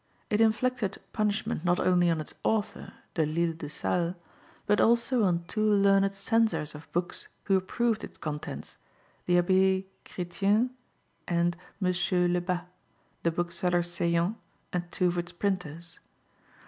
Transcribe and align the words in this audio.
It 0.31 0.41
inflicted 0.41 0.99
punishment 1.13 1.63
not 1.63 1.79
only 1.79 2.09
on 2.09 2.19
its 2.19 2.33
author, 2.43 2.93
De 3.13 3.23
Lisle 3.23 3.53
de 3.53 3.69
Sales, 3.69 4.15
but 4.65 4.81
also 4.81 5.21
on 5.25 5.43
two 5.43 5.61
learned 5.63 6.15
censors 6.15 6.73
of 6.73 6.91
books 6.91 7.27
who 7.43 7.55
approved 7.55 8.03
its 8.03 8.17
contents, 8.17 8.77
the 9.27 9.35
Abbé 9.35 9.85
Chrétien 10.03 10.71
and 11.27 11.55
M. 11.79 11.87
Lebas, 12.33 12.61
the 13.21 13.29
bookseller 13.29 13.83
Saillant, 13.83 14.37
and 14.73 14.91
two 14.91 15.05
of 15.07 15.19
its 15.19 15.31
printers. 15.31 15.99